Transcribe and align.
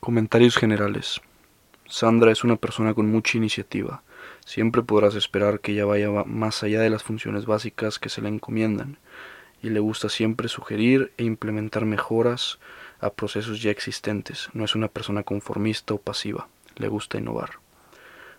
Comentarios 0.00 0.56
generales. 0.56 1.20
Sandra 1.86 2.32
es 2.32 2.42
una 2.42 2.56
persona 2.56 2.94
con 2.94 3.10
mucha 3.10 3.36
iniciativa. 3.36 4.02
Siempre 4.46 4.82
podrás 4.82 5.14
esperar 5.14 5.60
que 5.60 5.72
ella 5.72 5.84
vaya 5.84 6.08
más 6.24 6.62
allá 6.62 6.80
de 6.80 6.88
las 6.88 7.02
funciones 7.02 7.44
básicas 7.44 7.98
que 7.98 8.08
se 8.08 8.22
le 8.22 8.30
encomiendan, 8.30 8.96
y 9.62 9.68
le 9.68 9.78
gusta 9.78 10.08
siempre 10.08 10.48
sugerir 10.48 11.12
e 11.18 11.24
implementar 11.24 11.84
mejoras 11.84 12.58
a 12.98 13.10
procesos 13.10 13.60
ya 13.60 13.70
existentes. 13.70 14.48
No 14.54 14.64
es 14.64 14.74
una 14.74 14.88
persona 14.88 15.22
conformista 15.22 15.92
o 15.92 15.98
pasiva, 15.98 16.48
le 16.76 16.88
gusta 16.88 17.18
innovar. 17.18 17.58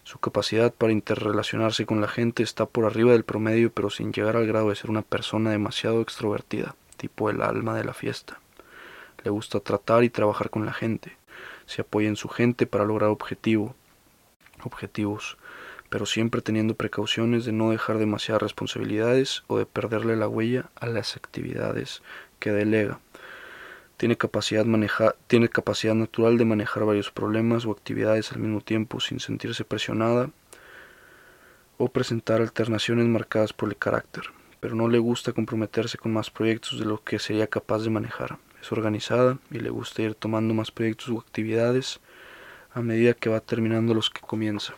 Su 0.03 0.17
capacidad 0.17 0.73
para 0.73 0.93
interrelacionarse 0.93 1.85
con 1.85 2.01
la 2.01 2.07
gente 2.07 2.41
está 2.41 2.65
por 2.65 2.85
arriba 2.85 3.11
del 3.11 3.23
promedio, 3.23 3.71
pero 3.71 3.91
sin 3.91 4.11
llegar 4.11 4.35
al 4.35 4.47
grado 4.47 4.69
de 4.69 4.75
ser 4.75 4.89
una 4.89 5.03
persona 5.03 5.51
demasiado 5.51 6.01
extrovertida, 6.01 6.75
tipo 6.97 7.29
el 7.29 7.43
alma 7.43 7.75
de 7.75 7.83
la 7.83 7.93
fiesta. 7.93 8.39
Le 9.23 9.29
gusta 9.29 9.59
tratar 9.59 10.03
y 10.03 10.09
trabajar 10.09 10.49
con 10.49 10.65
la 10.65 10.73
gente. 10.73 11.20
Se 11.71 11.84
apoya 11.84 12.09
en 12.09 12.17
su 12.17 12.27
gente 12.27 12.67
para 12.67 12.84
lograr 12.84 13.09
objetivo, 13.11 13.75
objetivos, 14.61 15.38
pero 15.88 16.05
siempre 16.05 16.41
teniendo 16.41 16.75
precauciones 16.75 17.45
de 17.45 17.53
no 17.53 17.70
dejar 17.71 17.97
demasiadas 17.97 18.41
responsabilidades 18.41 19.45
o 19.47 19.57
de 19.57 19.66
perderle 19.66 20.17
la 20.17 20.27
huella 20.27 20.70
a 20.75 20.88
las 20.88 21.16
actividades 21.16 22.02
que 22.39 22.52
delega. 22.52 22.99
Tiene 23.95 24.17
capacidad, 24.17 24.66
tiene 25.27 25.47
capacidad 25.47 25.95
natural 25.95 26.38
de 26.38 26.44
manejar 26.44 26.84
varios 26.84 27.09
problemas 27.09 27.66
o 27.66 27.72
actividades 27.72 28.33
al 28.33 28.39
mismo 28.39 28.59
tiempo 28.59 28.99
sin 28.99 29.22
sentirse 29.22 29.63
presionada 29.63 30.30
o 31.77 31.88
presentar 31.88 32.41
alternaciones 32.41 33.05
marcadas 33.08 33.53
por 33.53 33.69
el 33.69 33.77
carácter, 33.77 34.23
pero 34.59 34.75
no 34.75 34.89
le 34.89 34.99
gusta 34.99 35.31
comprometerse 35.31 35.97
con 35.97 36.11
más 36.11 36.31
proyectos 36.31 36.80
de 36.80 36.85
lo 36.85 37.02
que 37.02 37.17
sería 37.17 37.47
capaz 37.47 37.80
de 37.83 37.91
manejar. 37.91 38.39
Es 38.61 38.71
organizada 38.71 39.39
y 39.49 39.59
le 39.59 39.70
gusta 39.70 40.01
ir 40.03 40.15
tomando 40.15 40.53
más 40.53 40.71
proyectos 40.71 41.09
o 41.09 41.19
actividades 41.19 41.99
a 42.73 42.81
medida 42.81 43.13
que 43.13 43.30
va 43.30 43.39
terminando 43.39 43.94
los 43.94 44.09
que 44.09 44.22
comienza. 44.22 44.73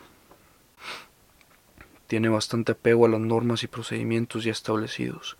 Tiene 2.06 2.28
bastante 2.28 2.72
apego 2.72 3.06
a 3.06 3.08
las 3.08 3.20
normas 3.20 3.62
y 3.62 3.66
procedimientos 3.66 4.44
ya 4.44 4.52
establecidos 4.52 5.36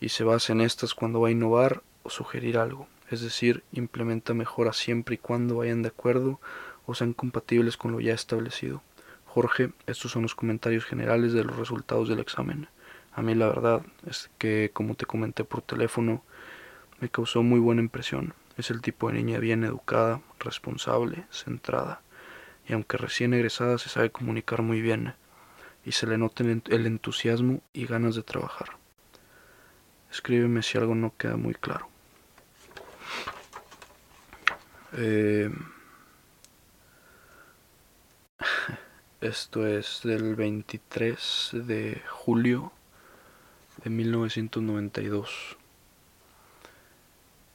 y 0.00 0.10
se 0.10 0.24
basa 0.24 0.52
en 0.52 0.60
estas 0.60 0.94
cuando 0.94 1.20
va 1.20 1.28
a 1.28 1.32
innovar 1.32 1.82
o 2.02 2.10
sugerir 2.10 2.56
algo 2.56 2.88
es 3.10 3.22
decir, 3.22 3.64
implementa 3.72 4.34
mejoras 4.34 4.76
siempre 4.76 5.16
y 5.16 5.18
cuando 5.18 5.56
vayan 5.56 5.82
de 5.82 5.88
acuerdo 5.88 6.40
o 6.86 6.94
sean 6.94 7.12
compatibles 7.12 7.76
con 7.76 7.92
lo 7.92 8.00
ya 8.00 8.14
establecido. 8.14 8.82
Jorge, 9.26 9.72
estos 9.86 10.12
son 10.12 10.22
los 10.22 10.34
comentarios 10.34 10.84
generales 10.84 11.32
de 11.32 11.44
los 11.44 11.56
resultados 11.56 12.08
del 12.08 12.20
examen. 12.20 12.68
A 13.12 13.22
mí 13.22 13.34
la 13.34 13.48
verdad 13.48 13.82
es 14.06 14.30
que, 14.38 14.70
como 14.72 14.94
te 14.94 15.06
comenté 15.06 15.42
por 15.42 15.62
teléfono, 15.62 16.22
me 17.00 17.08
causó 17.08 17.42
muy 17.42 17.58
buena 17.58 17.80
impresión. 17.80 18.34
Es 18.56 18.70
el 18.70 18.82
tipo 18.82 19.08
de 19.08 19.14
niña 19.14 19.38
bien 19.38 19.64
educada, 19.64 20.20
responsable, 20.38 21.24
centrada, 21.30 22.02
y 22.68 22.74
aunque 22.74 22.98
recién 22.98 23.34
egresada 23.34 23.78
se 23.78 23.88
sabe 23.88 24.10
comunicar 24.10 24.62
muy 24.62 24.80
bien, 24.82 25.14
y 25.84 25.92
se 25.92 26.06
le 26.06 26.18
nota 26.18 26.44
el 26.44 26.86
entusiasmo 26.86 27.62
y 27.72 27.86
ganas 27.86 28.14
de 28.14 28.22
trabajar. 28.22 28.68
Escríbeme 30.10 30.62
si 30.62 30.76
algo 30.76 30.94
no 30.94 31.16
queda 31.16 31.36
muy 31.36 31.54
claro. 31.54 31.88
Eh, 34.92 35.50
esto 39.20 39.66
es 39.66 40.00
del 40.02 40.34
23 40.34 41.50
de 41.52 42.02
julio 42.08 42.72
de 43.84 43.90
1992. 43.90 45.56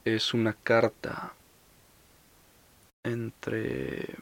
Es 0.06 0.36
una 0.36 0.54
carta 0.54 1.34
entre 3.04 4.16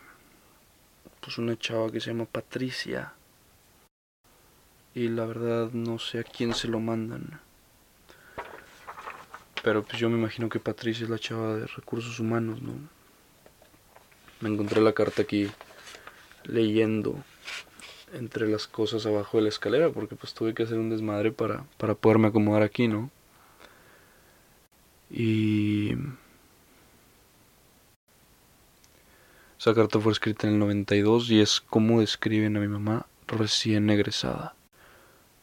pues 1.20 1.38
una 1.38 1.58
chava 1.58 1.92
que 1.92 2.00
se 2.00 2.12
llama 2.12 2.24
Patricia 2.24 3.12
y 4.96 5.10
la 5.10 5.26
verdad 5.26 5.72
no 5.74 6.00
sé 6.00 6.20
a 6.20 6.24
quién 6.24 6.54
se 6.54 6.70
lo 6.70 6.80
mandan. 6.80 7.42
Pero 9.62 9.84
pues 9.84 9.98
yo 10.00 10.10
me 10.10 10.18
imagino 10.18 10.48
que 10.48 10.62
Patricia 10.62 11.04
es 11.04 11.10
la 11.10 11.20
chava 11.20 11.58
de 11.58 11.68
recursos 11.68 12.18
humanos, 12.18 12.62
¿no? 12.62 12.74
Me 14.40 14.48
encontré 14.48 14.80
la 14.80 14.94
carta 14.94 15.24
aquí 15.24 15.52
leyendo 16.46 17.22
entre 18.14 18.48
las 18.48 18.68
cosas 18.68 19.06
abajo 19.06 19.36
de 19.36 19.44
la 19.44 19.50
escalera 19.50 19.90
porque 19.90 20.16
pues 20.16 20.34
tuve 20.34 20.54
que 20.54 20.64
hacer 20.64 20.78
un 20.78 20.90
desmadre 20.90 21.34
para, 21.34 21.66
para 21.78 21.94
poderme 21.94 22.30
acomodar 22.30 22.64
aquí, 22.64 22.88
¿no? 22.88 23.12
Y... 25.14 25.94
Esa 29.58 29.74
carta 29.74 30.00
fue 30.02 30.12
escrita 30.12 30.48
en 30.48 30.54
el 30.54 30.60
92 30.60 31.32
y 31.32 31.40
es 31.40 31.62
como 31.62 32.02
describen 32.02 32.58
a 32.58 32.60
mi 32.60 32.68
mamá 32.68 33.06
recién 33.28 33.90
egresada, 33.90 34.56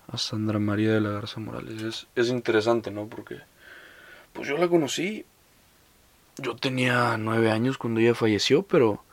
a 0.09 0.19
Sandra 0.19 0.59
María 0.59 0.93
de 0.93 1.01
la 1.01 1.09
Garza 1.09 1.41
Morales. 1.41 1.81
Es, 1.81 2.07
es 2.15 2.29
interesante, 2.29 2.91
¿no? 2.91 3.07
Porque 3.07 3.39
pues 4.35 4.47
yo 4.47 4.59
la 4.59 4.69
conocí 4.69 5.25
yo 6.43 6.57
tenía 6.57 7.17
nueve 7.19 7.51
años 7.51 7.79
cuando 7.79 8.01
ella 8.01 8.15
falleció, 8.15 8.63
pero 8.63 9.05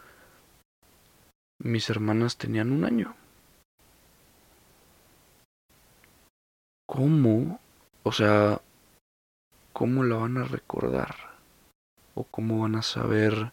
mis 1.60 1.90
hermanas 1.90 2.38
tenían 2.38 2.72
un 2.72 2.86
año. 2.86 3.16
¿Cómo? 6.86 7.60
O 8.04 8.12
sea, 8.12 8.62
¿cómo 9.78 10.04
la 10.04 10.16
van 10.16 10.38
a 10.40 10.44
recordar? 10.44 11.16
¿O 12.16 12.24
cómo 12.24 12.62
van 12.62 12.74
a 12.74 12.82
saber 12.82 13.52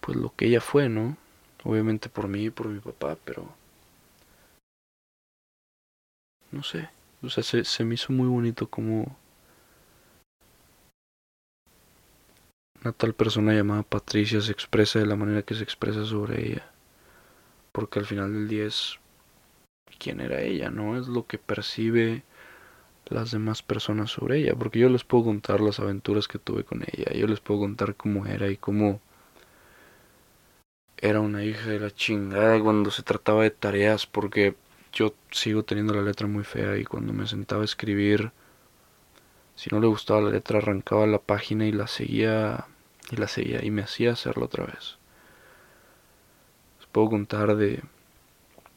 pues 0.00 0.16
lo 0.16 0.34
que 0.34 0.46
ella 0.46 0.60
fue, 0.60 0.88
¿no? 0.88 1.16
Obviamente 1.62 2.08
por 2.08 2.26
mí 2.26 2.46
y 2.46 2.50
por 2.50 2.66
mi 2.66 2.80
papá, 2.80 3.16
pero 3.24 3.48
no 6.50 6.64
sé. 6.64 6.90
O 7.22 7.30
sea, 7.30 7.44
se, 7.44 7.64
se 7.64 7.84
me 7.84 7.94
hizo 7.94 8.12
muy 8.12 8.26
bonito 8.26 8.68
como 8.68 9.16
Una 12.82 12.92
tal 12.92 13.14
persona 13.14 13.54
llamada 13.54 13.84
Patricia 13.84 14.40
se 14.40 14.50
expresa 14.50 14.98
de 14.98 15.06
la 15.06 15.14
manera 15.14 15.42
que 15.42 15.54
se 15.54 15.62
expresa 15.62 16.04
sobre 16.04 16.44
ella. 16.44 16.72
Porque 17.70 18.00
al 18.00 18.06
final 18.06 18.32
del 18.32 18.48
día 18.48 18.64
es 18.66 18.98
quién 20.00 20.20
era 20.20 20.40
ella, 20.40 20.70
¿no? 20.70 20.98
Es 20.98 21.06
lo 21.06 21.28
que 21.28 21.38
percibe 21.38 22.24
las 23.10 23.30
demás 23.30 23.62
personas 23.62 24.10
sobre 24.10 24.38
ella. 24.38 24.54
Porque 24.54 24.78
yo 24.78 24.88
les 24.88 25.04
puedo 25.04 25.24
contar 25.24 25.60
las 25.60 25.80
aventuras 25.80 26.28
que 26.28 26.38
tuve 26.38 26.64
con 26.64 26.82
ella. 26.82 27.12
Yo 27.12 27.26
les 27.26 27.40
puedo 27.40 27.60
contar 27.60 27.94
cómo 27.96 28.26
era 28.26 28.48
y 28.48 28.56
cómo 28.56 29.00
era 30.96 31.20
una 31.20 31.44
hija 31.44 31.66
de 31.66 31.80
la 31.80 31.90
chingada 31.90 32.60
cuando 32.60 32.90
se 32.90 33.02
trataba 33.02 33.42
de 33.42 33.50
tareas. 33.50 34.06
Porque 34.06 34.54
yo 34.92 35.14
sigo 35.30 35.64
teniendo 35.64 35.94
la 35.94 36.02
letra 36.02 36.26
muy 36.26 36.44
fea 36.44 36.76
y 36.78 36.84
cuando 36.84 37.12
me 37.12 37.26
sentaba 37.26 37.62
a 37.62 37.64
escribir 37.64 38.32
si 39.58 39.70
no 39.72 39.80
le 39.80 39.88
gustaba 39.88 40.20
la 40.20 40.30
letra, 40.30 40.58
arrancaba 40.58 41.04
la 41.08 41.18
página 41.18 41.66
y 41.66 41.72
la 41.72 41.88
seguía 41.88 42.66
y 43.10 43.16
la 43.16 43.26
seguía 43.26 43.64
y 43.64 43.72
me 43.72 43.82
hacía 43.82 44.12
hacerlo 44.12 44.44
otra 44.44 44.64
vez. 44.66 44.98
Les 46.78 46.86
puedo 46.86 47.10
contar 47.10 47.56
de 47.56 47.82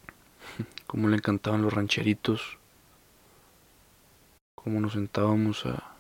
cómo 0.88 1.08
le 1.08 1.18
encantaban 1.18 1.62
los 1.62 1.72
rancheritos, 1.72 2.58
cómo 4.64 4.80
nos 4.80 4.94
sentábamos 4.94 5.66
a 5.66 5.92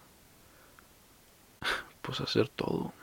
pues 2.01 2.21
hacer 2.21 2.49
todo, 2.49 2.93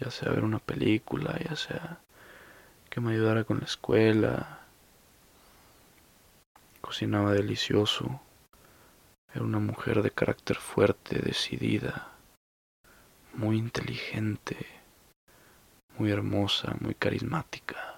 ya 0.00 0.10
sea 0.10 0.30
ver 0.30 0.44
una 0.44 0.58
película, 0.58 1.38
ya 1.38 1.56
sea 1.56 1.98
que 2.90 3.00
me 3.00 3.12
ayudara 3.12 3.44
con 3.44 3.58
la 3.58 3.64
escuela, 3.64 4.60
cocinaba 6.80 7.32
delicioso. 7.32 8.20
Era 9.34 9.44
una 9.44 9.58
mujer 9.58 10.02
de 10.02 10.12
carácter 10.12 10.56
fuerte, 10.56 11.18
decidida, 11.18 12.12
muy 13.32 13.58
inteligente, 13.58 14.56
muy 15.98 16.12
hermosa, 16.12 16.76
muy 16.78 16.94
carismática. 16.94 17.93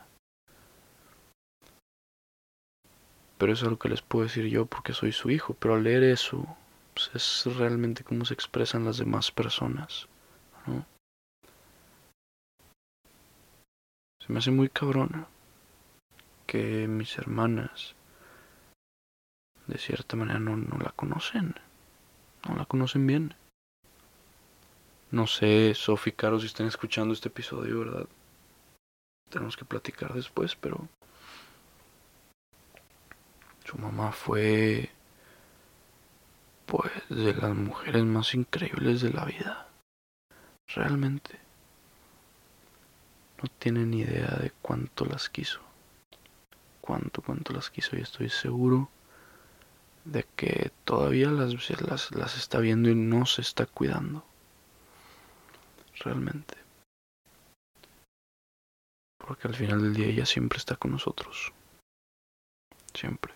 Pero 3.39 3.53
eso 3.53 3.67
es 3.67 3.71
lo 3.71 3.79
que 3.79 3.89
les 3.89 4.03
puedo 4.03 4.25
decir 4.25 4.47
yo 4.47 4.67
porque 4.67 4.93
soy 4.93 5.13
su 5.13 5.31
hijo, 5.31 5.55
pero 5.55 5.75
al 5.75 5.85
leer 5.85 6.03
eso 6.05 6.47
pues, 6.95 7.11
es 7.15 7.57
realmente 7.57 8.05
cómo 8.05 8.25
se 8.25 8.35
expresan 8.35 8.85
las 8.85 8.99
demás 8.99 9.31
personas, 9.31 10.09
¿no? 10.67 10.87
Se 14.21 14.33
me 14.33 14.39
hace 14.39 14.51
muy 14.51 14.69
cabrona 14.69 15.29
que 16.47 16.89
mis 16.89 17.17
hermanas 17.19 17.95
de 19.67 19.79
cierta 19.79 20.17
manera 20.17 20.39
no, 20.39 20.57
no 20.57 20.79
la 20.79 20.91
conocen. 20.91 21.55
No 22.49 22.57
la 22.57 22.65
conocen 22.65 23.07
bien. 23.07 23.35
No 25.11 25.27
sé, 25.27 25.75
Sofi 25.75 26.13
Caro, 26.13 26.41
si 26.41 26.47
están 26.47 26.67
escuchando 26.67 27.15
este 27.15 27.29
episodio, 27.29 27.81
¿verdad? 27.81 28.07
Tenemos 29.31 29.57
que 29.57 29.65
platicar 29.65 30.15
después, 30.15 30.57
pero... 30.57 30.89
Su 33.77 33.83
mamá 33.83 34.11
fue... 34.11 34.91
Pues 36.65 36.91
de 37.11 37.35
las 37.35 37.55
mujeres 37.55 38.05
más 38.05 38.35
increíbles 38.35 39.03
de 39.03 39.13
la 39.13 39.25
vida. 39.27 39.69
realmente 40.67 41.39
no 43.41 43.49
tiene 43.59 43.85
ni 43.85 44.01
idea 44.01 44.35
de 44.41 44.51
cuánto 44.63 45.05
las 45.05 45.29
quiso. 45.29 45.61
Cuánto, 46.81 47.21
cuánto 47.21 47.53
las 47.53 47.71
quiso 47.71 47.97
y 47.97 48.01
estoy 48.01 48.31
seguro 48.31 48.89
de 50.07 50.25
que 50.37 50.73
todavía 50.85 51.31
las, 51.31 51.53
las, 51.83 52.11
las 52.13 52.37
está 52.37 52.59
viendo 52.59 52.89
y 52.89 52.95
no 52.95 53.27
se 53.27 53.43
está 53.43 53.67
cuidando. 53.67 54.25
Realmente. 56.01 56.57
Porque 59.19 59.49
al 59.49 59.55
final 59.55 59.83
del 59.83 59.95
día 59.95 60.07
ella 60.07 60.27
siempre 60.27 60.59
está 60.59 60.77
con 60.77 60.93
nosotros. 60.93 61.53
Siempre. 62.95 63.36